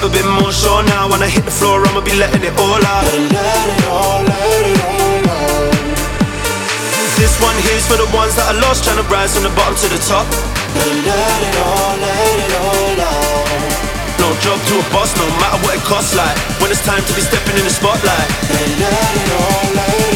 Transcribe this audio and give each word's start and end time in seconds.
never 0.00 0.16
been 0.16 0.32
more 0.40 0.52
sure 0.52 0.82
now. 0.84 1.10
When 1.10 1.20
I 1.20 1.28
hit 1.28 1.44
the 1.44 1.50
floor, 1.50 1.84
I'ma 1.84 2.00
be 2.00 2.16
letting 2.16 2.40
it 2.40 2.56
all 2.56 2.80
out. 2.80 3.04
Let 3.04 3.68
it 3.68 3.84
all, 3.92 4.24
let 4.24 4.64
it 4.64 4.80
all 4.80 5.28
out. 5.28 5.76
This 7.20 7.36
one 7.44 7.56
here's 7.68 7.84
for 7.84 8.00
the 8.00 8.08
ones 8.16 8.32
that 8.36 8.48
I 8.48 8.54
lost, 8.64 8.84
trying 8.84 8.96
to 8.96 9.04
rise 9.12 9.36
from 9.36 9.44
the 9.44 9.52
bottom 9.52 9.76
to 9.76 9.88
the 9.92 10.00
top. 10.08 10.24
Let 10.72 10.88
it 10.88 11.56
all, 11.60 11.92
let 12.00 12.36
it 12.40 12.52
all 12.64 13.00
out. 13.12 13.60
No 14.16 14.28
job 14.40 14.56
to 14.56 14.74
a 14.80 14.86
boss, 14.88 15.12
no 15.20 15.26
matter 15.36 15.60
what 15.68 15.76
it 15.76 15.84
costs. 15.84 16.16
Like 16.16 16.36
when 16.64 16.70
it's 16.72 16.84
time 16.84 17.04
to 17.04 17.12
be 17.12 17.20
stepping 17.20 17.60
in 17.60 17.64
the 17.68 17.74
spotlight. 17.74 18.28
Let 18.48 19.16
it 19.20 19.30
all, 19.36 19.74
let. 19.76 20.09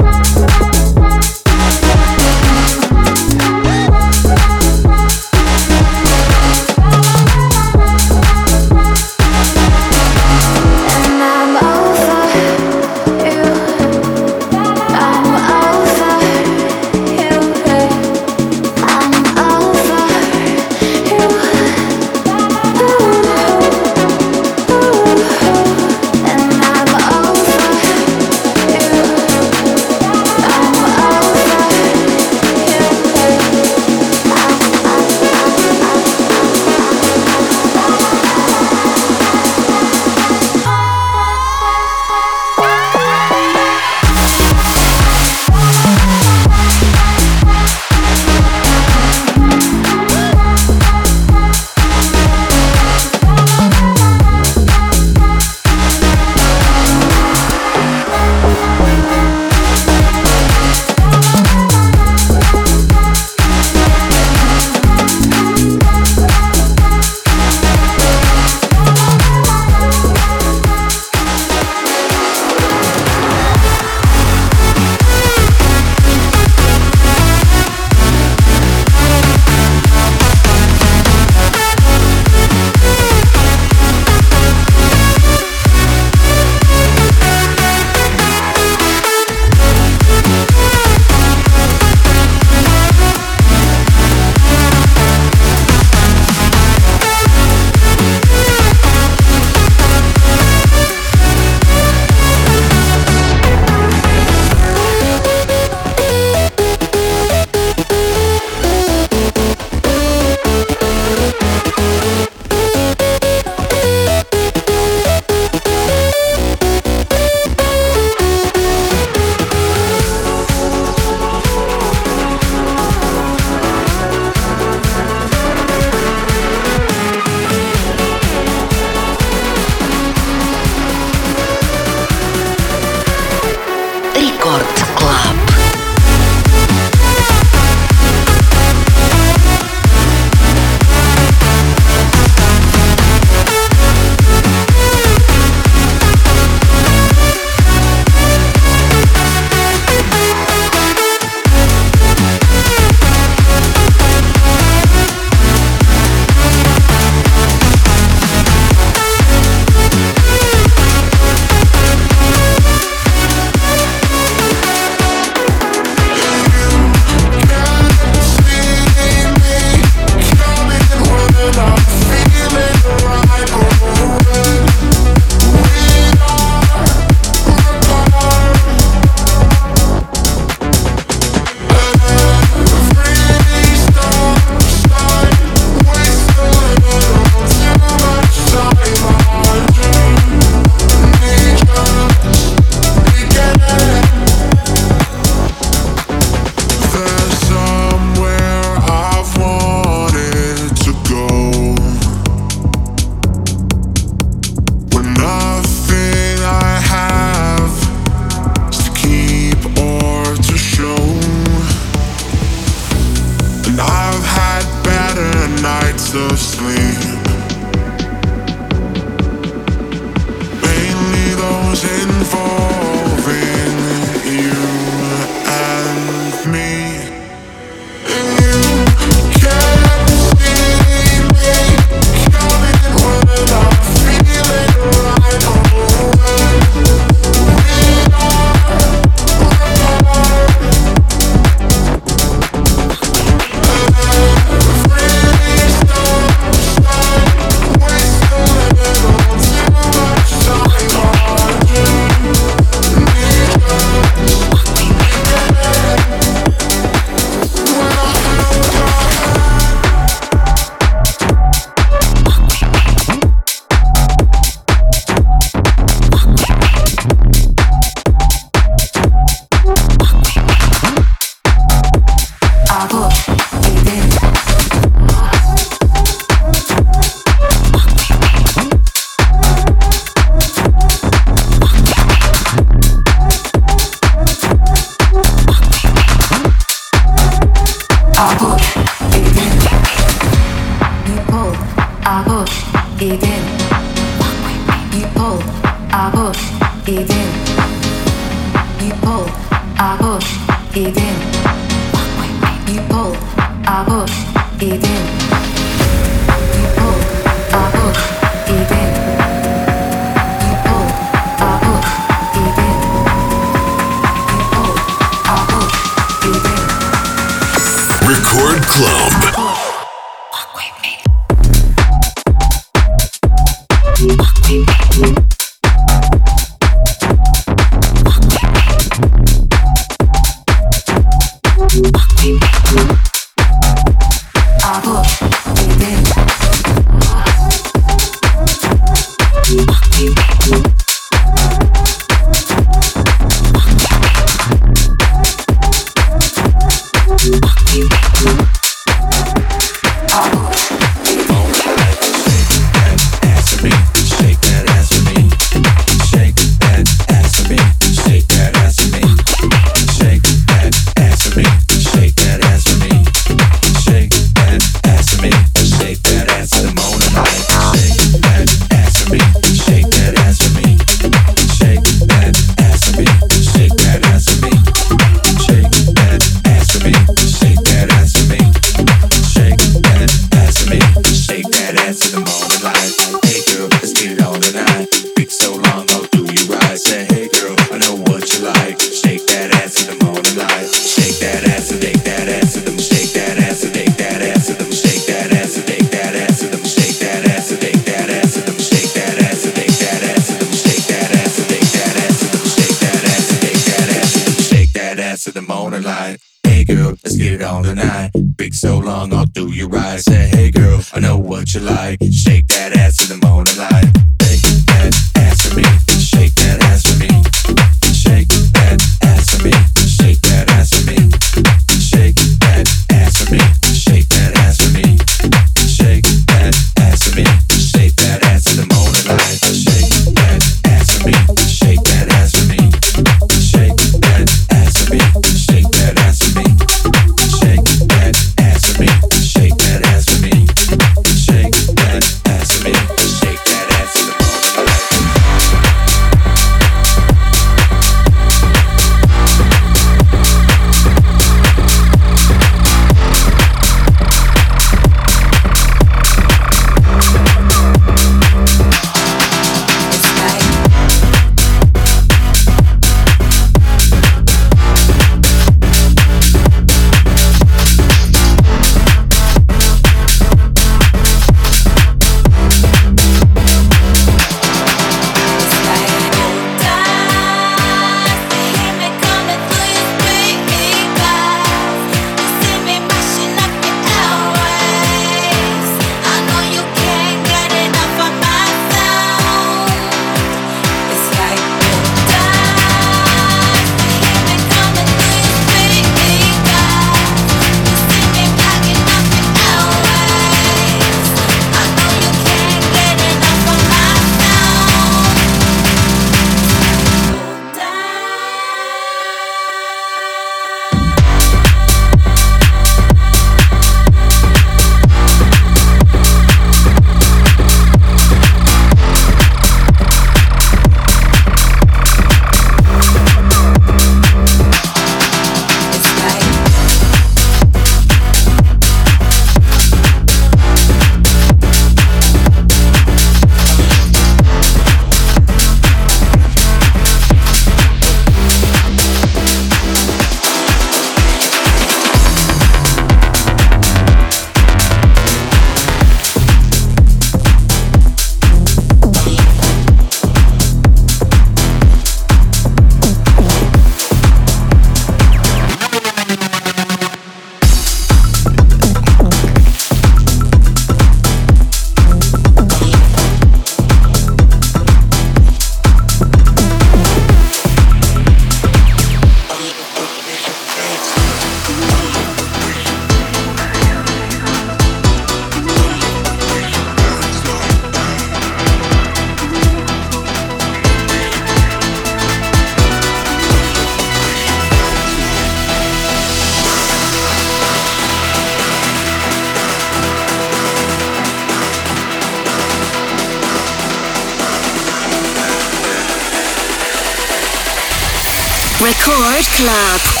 Club. 599.21 600.00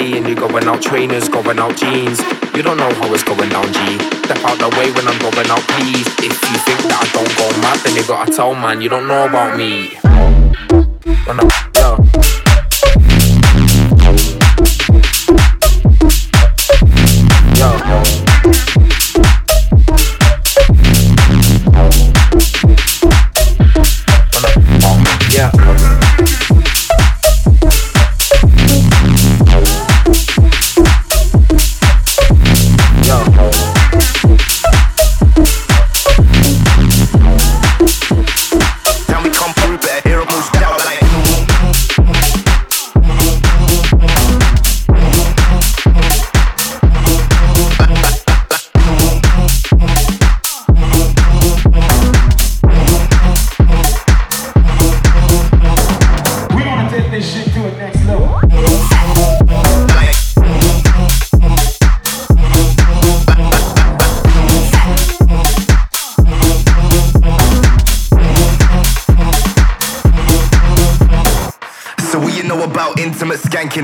And 0.00 0.26
you're 0.26 0.36
going 0.36 0.64
out 0.64 0.80
trainers, 0.80 1.28
going 1.28 1.58
out 1.58 1.76
jeans. 1.76 2.18
You 2.54 2.62
don't 2.62 2.78
know 2.78 2.92
how 2.94 3.12
it's 3.12 3.22
going 3.22 3.48
down 3.50 3.66
G. 3.72 3.98
Step 4.24 4.38
out 4.44 4.58
the 4.58 4.68
way 4.78 4.90
when 4.92 5.06
I'm 5.06 5.18
going 5.18 5.50
out, 5.50 5.60
please. 5.68 6.06
If 6.18 6.32
you 6.32 6.58
think 6.64 6.80
that 6.88 6.96
I 6.96 7.06
don't 7.12 7.36
go 7.36 7.60
mad, 7.60 7.78
then 7.84 7.96
you 7.96 8.06
gotta 8.06 8.32
tell 8.32 8.54
man 8.54 8.80
you 8.80 8.88
don't 8.88 9.06
know 9.06 9.26
about 9.26 9.58
me. 9.58 9.98
When 11.26 11.40
I, 11.40 12.31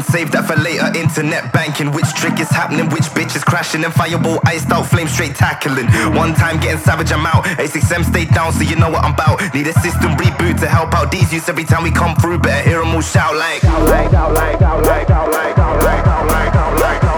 Save 0.02 0.30
that 0.32 0.46
for 0.46 0.56
later, 0.56 0.86
internet 0.98 1.52
banking. 1.52 1.92
Which 1.92 2.08
trick 2.14 2.40
is 2.40 2.48
happening? 2.48 2.88
Which 2.90 3.04
bitch 3.14 3.36
is 3.36 3.44
crashing? 3.44 3.84
And 3.84 3.92
fireball 3.92 4.40
iced 4.44 4.70
out, 4.70 4.86
flame 4.86 5.08
straight 5.08 5.34
tackling. 5.34 5.86
One 6.14 6.34
time 6.34 6.60
getting 6.60 6.78
savage, 6.78 7.12
I'm 7.12 7.26
out. 7.26 7.44
A6M 7.58 8.04
stay 8.04 8.24
down, 8.26 8.52
so 8.52 8.62
you 8.62 8.76
know 8.76 8.90
what 8.90 9.04
I'm 9.04 9.14
about. 9.14 9.42
Need 9.54 9.66
a 9.66 9.72
system 9.80 10.12
reboot 10.16 10.60
to 10.60 10.68
help 10.68 10.94
out 10.94 11.10
these 11.10 11.32
youths 11.32 11.48
every 11.48 11.64
time 11.64 11.82
we 11.82 11.90
come 11.90 12.14
through. 12.16 12.38
Better 12.38 12.68
hear 12.68 12.78
them 12.80 12.94
all 12.94 13.00
shout 13.00 13.34
like. 13.36 13.62
Shout 13.62 13.82
like, 13.88 14.10
shout 14.10 14.34
like, 14.34 14.58
shout 14.58 14.84
like, 14.84 15.08
shout 15.08 15.32
like, 15.32 15.56
shout 15.56 15.82
like, 15.82 16.04
shout 16.04 16.26
like, 16.26 16.52
shout 16.52 16.80
like. 16.80 17.17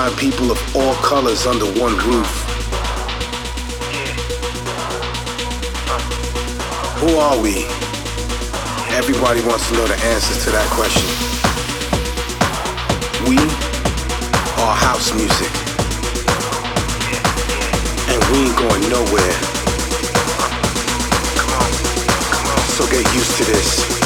unifying 0.00 0.16
people 0.18 0.50
of 0.50 0.76
all 0.76 0.94
colors 0.96 1.46
under 1.46 1.66
one 1.80 1.96
roof. 2.08 2.30
Who 7.00 7.16
are 7.16 7.40
we? 7.40 7.64
Everybody 8.96 9.40
wants 9.46 9.68
to 9.68 9.74
know 9.74 9.86
the 9.86 9.98
answers 10.04 10.44
to 10.44 10.50
that 10.50 10.68
question. 10.70 11.06
We 13.28 13.36
are 14.62 14.74
house 14.74 15.12
music. 15.14 15.50
And 18.08 18.20
we 18.30 18.48
ain't 18.48 18.56
going 18.56 18.82
nowhere. 18.88 19.36
So 22.76 22.86
get 22.90 23.14
used 23.14 23.36
to 23.38 23.44
this. 23.44 23.99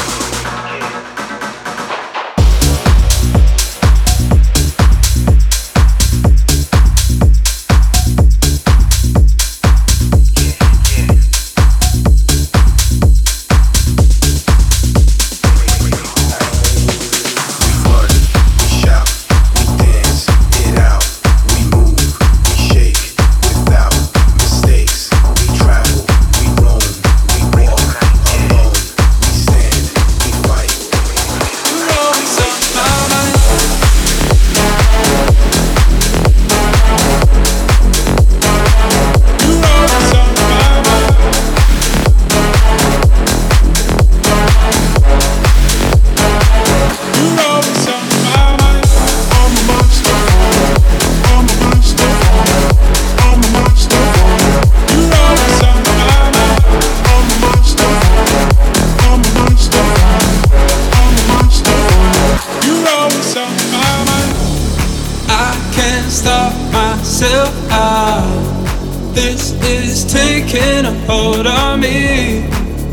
hold 71.07 71.47
on, 71.47 71.81
me. 71.81 72.47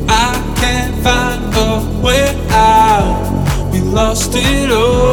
I 0.08 0.32
can't 0.58 0.96
find 1.04 1.54
a 1.56 2.02
way 2.04 2.36
out. 2.50 3.72
We 3.72 3.80
lost 3.80 4.32
it 4.36 4.72
all. 4.72 5.11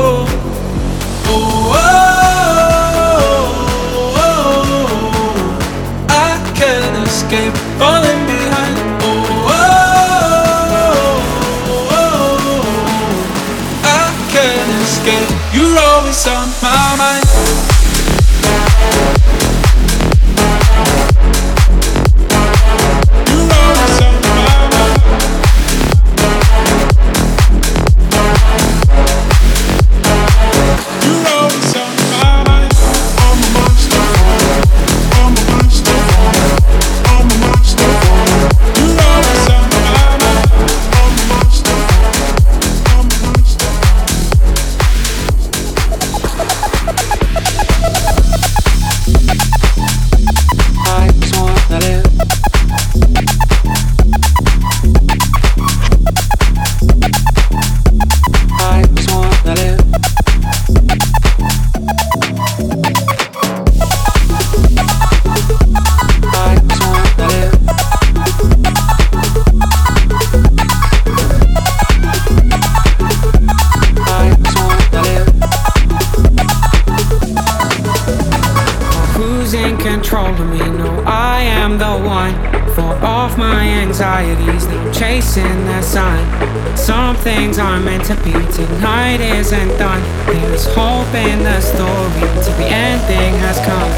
night 88.80 89.20
isn't 89.20 89.78
done. 89.78 90.02
There 90.26 90.54
is 90.54 90.66
hope 90.66 91.14
in 91.14 91.42
the 91.42 91.60
story 91.60 92.22
until 92.34 92.54
the 92.56 92.66
ending 92.66 93.34
has 93.40 93.58
come. 93.60 93.92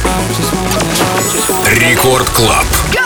I 0.05 0.17
just 0.37 0.51
wanna 0.53 0.79
live. 0.79 1.79
Рекорд 1.79 2.29
Клаб. 2.29 2.98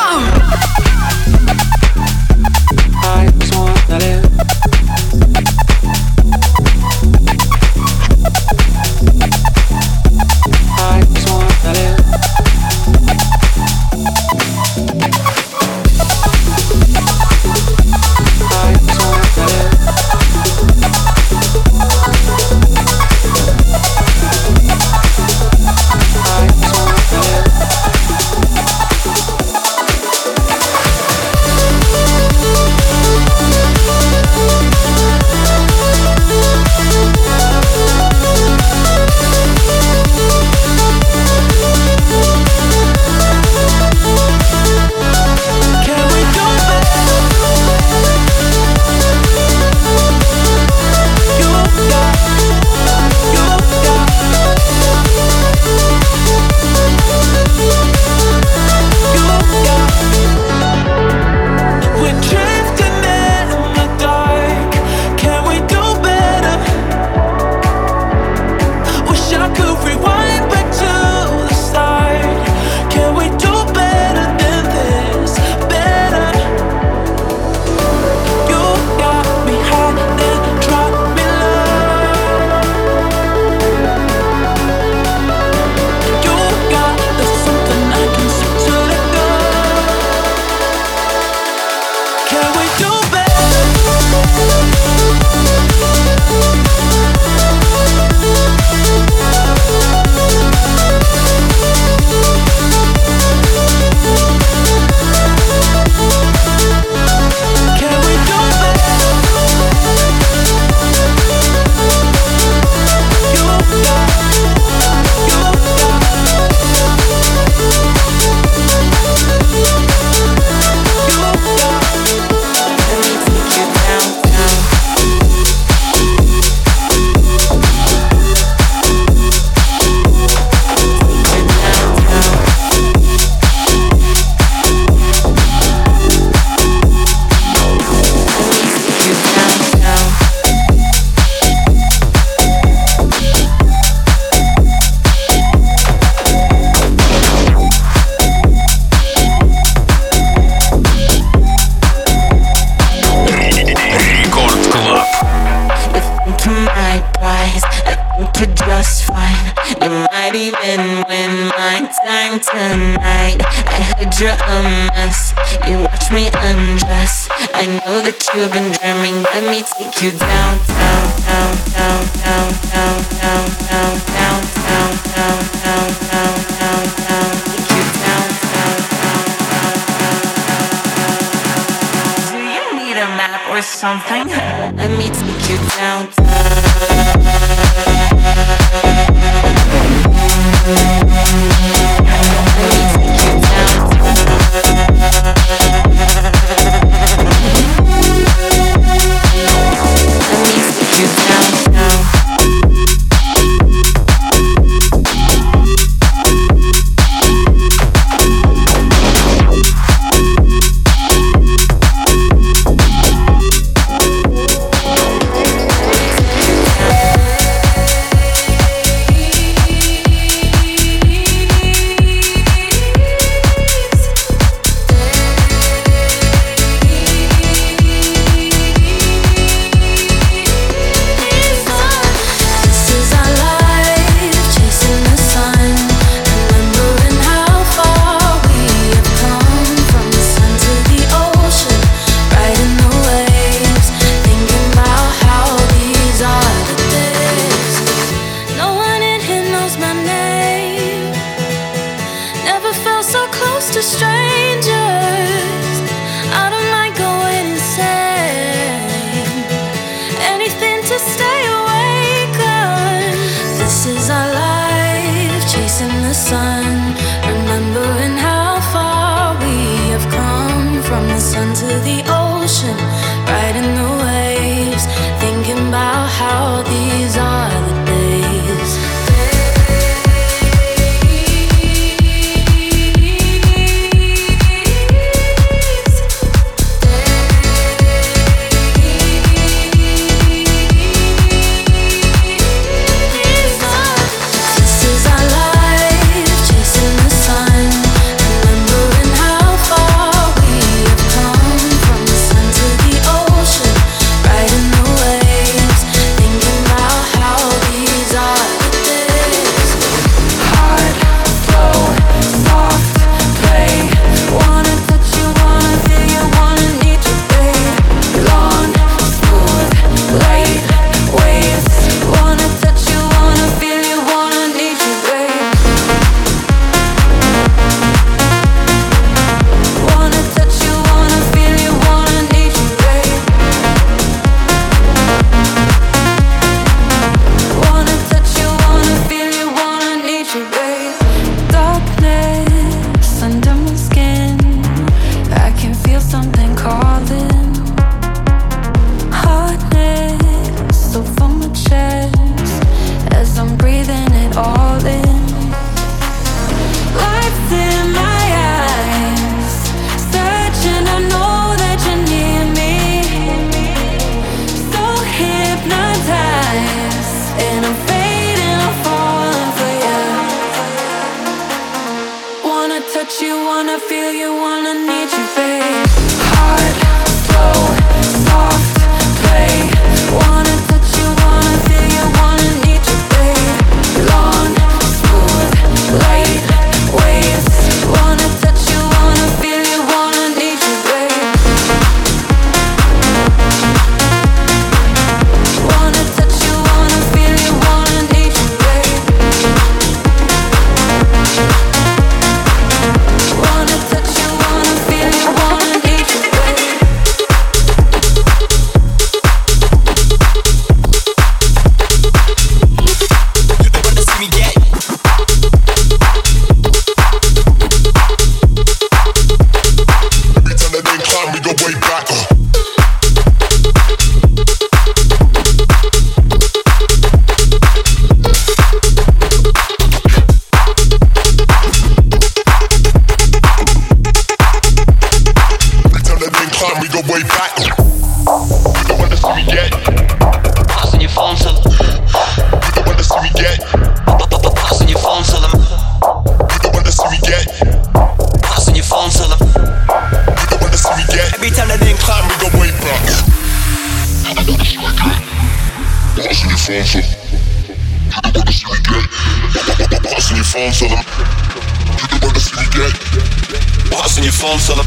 phone, 464.43 464.59
tell 464.59 464.75
them. 464.75 464.85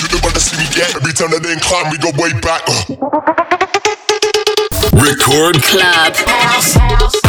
You 0.00 0.08
the 0.08 0.20
one 0.24 0.32
that 0.32 0.40
see 0.40 0.56
me 0.56 0.64
get. 0.72 0.96
Every 0.96 1.12
time 1.12 1.30
that 1.30 1.42
they 1.44 1.56
climb, 1.60 1.92
we 1.92 1.98
go 2.00 2.10
way 2.16 2.32
back. 2.40 2.64
Uh. 2.66 2.96
Record 4.96 5.62
Club 5.62 6.16
House. 6.16 7.25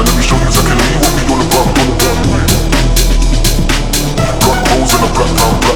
Let 0.00 0.16
me 0.16 0.22
show 0.22 0.36
you 0.36 0.46
exactly 0.46 0.72
what 0.98 1.12
we 1.18 1.22
all. 1.28 1.68
Got 4.46 4.68
holes 4.68 4.94
in 4.94 5.04
a 5.04 5.12
black. 5.12 5.69